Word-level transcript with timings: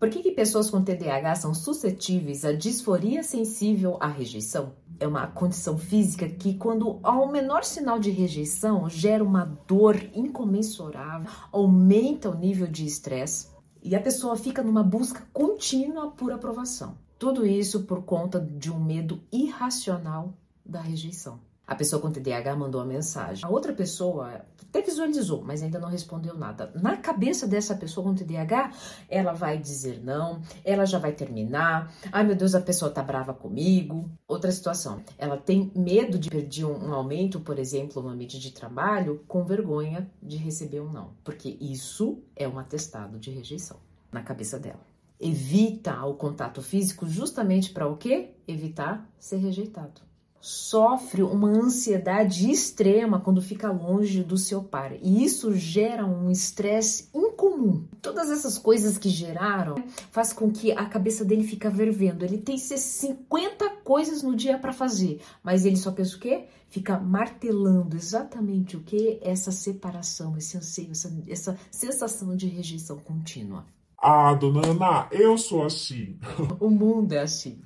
Por 0.00 0.08
que, 0.08 0.22
que 0.22 0.32
pessoas 0.32 0.70
com 0.70 0.82
TDAH 0.82 1.34
são 1.34 1.52
suscetíveis 1.52 2.42
à 2.42 2.54
disforia 2.54 3.22
sensível 3.22 3.98
à 4.00 4.06
rejeição? 4.06 4.72
É 4.98 5.06
uma 5.06 5.26
condição 5.26 5.76
física 5.76 6.26
que, 6.26 6.54
quando 6.54 6.98
há 7.02 7.12
um 7.20 7.30
menor 7.30 7.64
sinal 7.64 7.98
de 7.98 8.10
rejeição, 8.10 8.88
gera 8.88 9.22
uma 9.22 9.44
dor 9.68 10.02
incomensurável, 10.14 11.30
aumenta 11.52 12.30
o 12.30 12.34
nível 12.34 12.66
de 12.66 12.86
estresse 12.86 13.48
e 13.82 13.94
a 13.94 14.00
pessoa 14.00 14.36
fica 14.36 14.62
numa 14.62 14.82
busca 14.82 15.22
contínua 15.34 16.10
por 16.12 16.32
aprovação. 16.32 16.96
Tudo 17.18 17.44
isso 17.44 17.82
por 17.82 18.02
conta 18.02 18.40
de 18.40 18.72
um 18.72 18.82
medo 18.82 19.22
irracional 19.30 20.32
da 20.64 20.80
rejeição. 20.80 21.38
A 21.70 21.76
pessoa 21.76 22.02
com 22.02 22.10
TDAH 22.10 22.56
mandou 22.56 22.80
a 22.80 22.84
mensagem. 22.84 23.44
A 23.44 23.48
outra 23.48 23.72
pessoa 23.72 24.44
até 24.60 24.82
visualizou, 24.82 25.40
mas 25.44 25.62
ainda 25.62 25.78
não 25.78 25.88
respondeu 25.88 26.36
nada. 26.36 26.72
Na 26.74 26.96
cabeça 26.96 27.46
dessa 27.46 27.76
pessoa 27.76 28.04
com 28.04 28.12
TDAH, 28.12 28.72
ela 29.08 29.32
vai 29.32 29.56
dizer 29.56 30.02
não, 30.02 30.42
ela 30.64 30.84
já 30.84 30.98
vai 30.98 31.12
terminar. 31.12 31.94
Ai 32.10 32.24
meu 32.24 32.34
Deus, 32.34 32.56
a 32.56 32.60
pessoa 32.60 32.90
tá 32.90 33.04
brava 33.04 33.32
comigo. 33.32 34.10
Outra 34.26 34.50
situação, 34.50 35.00
ela 35.16 35.36
tem 35.36 35.70
medo 35.72 36.18
de 36.18 36.28
perder 36.28 36.64
um, 36.64 36.92
aumento, 36.92 37.38
por 37.38 37.56
exemplo, 37.56 38.02
no 38.02 38.08
ambiente 38.08 38.40
de 38.40 38.50
trabalho, 38.50 39.22
com 39.28 39.44
vergonha 39.44 40.10
de 40.20 40.36
receber 40.36 40.80
um 40.80 40.90
não, 40.90 41.12
porque 41.22 41.56
isso 41.60 42.20
é 42.34 42.48
um 42.48 42.58
atestado 42.58 43.16
de 43.16 43.30
rejeição 43.30 43.76
na 44.10 44.24
cabeça 44.24 44.58
dela. 44.58 44.80
Evita 45.20 46.04
o 46.04 46.14
contato 46.14 46.62
físico 46.62 47.06
justamente 47.06 47.70
para 47.70 47.86
o 47.86 47.96
quê? 47.96 48.30
Evitar 48.48 49.08
ser 49.20 49.36
rejeitado 49.36 50.09
sofre 50.40 51.22
uma 51.22 51.48
ansiedade 51.48 52.50
extrema 52.50 53.20
quando 53.20 53.42
fica 53.42 53.70
longe 53.70 54.22
do 54.22 54.38
seu 54.38 54.62
par. 54.62 54.92
E 55.02 55.22
isso 55.22 55.54
gera 55.54 56.06
um 56.06 56.30
estresse 56.30 57.08
incomum. 57.14 57.84
Todas 58.00 58.30
essas 58.30 58.56
coisas 58.56 58.96
que 58.96 59.08
geraram 59.08 59.76
faz 60.10 60.32
com 60.32 60.50
que 60.50 60.72
a 60.72 60.86
cabeça 60.86 61.24
dele 61.24 61.44
fica 61.44 61.70
fervendo. 61.70 62.24
Ele 62.24 62.38
tem 62.38 62.56
50 62.56 63.68
coisas 63.84 64.22
no 64.22 64.34
dia 64.34 64.58
para 64.58 64.72
fazer, 64.72 65.20
mas 65.42 65.64
ele 65.64 65.76
só 65.76 65.92
pensa 65.92 66.16
o 66.16 66.20
quê? 66.20 66.46
Fica 66.68 66.98
martelando 66.98 67.96
exatamente 67.96 68.76
o 68.76 68.80
que? 68.80 69.18
Essa 69.22 69.50
separação, 69.50 70.36
esse 70.36 70.56
anseio, 70.56 70.92
essa, 70.92 71.12
essa 71.28 71.58
sensação 71.70 72.34
de 72.36 72.46
rejeição 72.46 72.96
contínua. 72.98 73.66
Ah, 73.98 74.32
dona 74.32 74.66
Ana, 74.66 75.08
eu 75.10 75.36
sou 75.36 75.64
assim. 75.64 76.16
o 76.58 76.70
mundo 76.70 77.12
é 77.12 77.20
assim. 77.20 77.58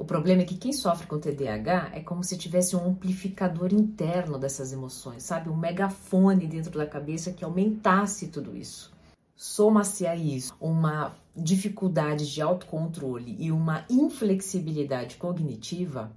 O 0.00 0.04
problema 0.06 0.40
é 0.40 0.44
que 0.46 0.56
quem 0.56 0.72
sofre 0.72 1.06
com 1.06 1.20
TDAH 1.20 1.90
é 1.92 2.00
como 2.00 2.24
se 2.24 2.38
tivesse 2.38 2.74
um 2.74 2.86
amplificador 2.86 3.70
interno 3.70 4.38
dessas 4.38 4.72
emoções, 4.72 5.24
sabe? 5.24 5.50
Um 5.50 5.56
megafone 5.56 6.46
dentro 6.46 6.78
da 6.78 6.86
cabeça 6.86 7.34
que 7.34 7.44
aumentasse 7.44 8.28
tudo 8.28 8.56
isso. 8.56 8.90
Soma-se 9.36 10.06
a 10.06 10.16
isso 10.16 10.54
uma 10.58 11.14
dificuldade 11.36 12.32
de 12.32 12.40
autocontrole 12.40 13.36
e 13.38 13.52
uma 13.52 13.84
inflexibilidade 13.90 15.16
cognitiva, 15.16 16.10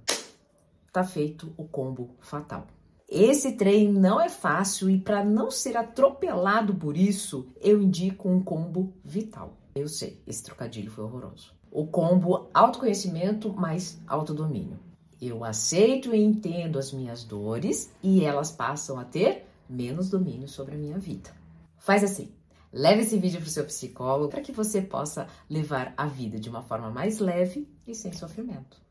tá 0.90 1.04
feito 1.04 1.52
o 1.54 1.64
combo 1.64 2.16
fatal. 2.20 2.66
Esse 3.06 3.52
trem 3.52 3.92
não 3.92 4.18
é 4.18 4.30
fácil 4.30 4.88
e 4.88 4.98
para 4.98 5.22
não 5.22 5.50
ser 5.50 5.76
atropelado 5.76 6.74
por 6.74 6.96
isso, 6.96 7.52
eu 7.60 7.82
indico 7.82 8.30
um 8.30 8.42
combo 8.42 8.94
vital. 9.04 9.58
Eu 9.74 9.88
sei, 9.88 10.22
esse 10.26 10.42
trocadilho 10.42 10.90
foi 10.90 11.04
horroroso 11.04 11.52
o 11.74 11.84
combo 11.84 12.48
autoconhecimento 12.54 13.52
mais 13.52 14.00
autodomínio. 14.06 14.78
Eu 15.20 15.42
aceito 15.42 16.14
e 16.14 16.22
entendo 16.22 16.78
as 16.78 16.92
minhas 16.92 17.24
dores 17.24 17.92
e 18.00 18.24
elas 18.24 18.52
passam 18.52 18.96
a 18.96 19.04
ter 19.04 19.44
menos 19.68 20.08
domínio 20.08 20.46
sobre 20.46 20.76
a 20.76 20.78
minha 20.78 20.98
vida. 20.98 21.30
Faz 21.76 22.04
assim. 22.04 22.30
Leve 22.72 23.02
esse 23.02 23.18
vídeo 23.18 23.40
para 23.40 23.48
o 23.48 23.50
seu 23.50 23.64
psicólogo 23.64 24.30
para 24.30 24.40
que 24.40 24.52
você 24.52 24.80
possa 24.80 25.26
levar 25.50 25.92
a 25.96 26.06
vida 26.06 26.38
de 26.38 26.48
uma 26.48 26.62
forma 26.62 26.90
mais 26.90 27.18
leve 27.18 27.68
e 27.86 27.94
sem 27.94 28.12
sofrimento. 28.12 28.83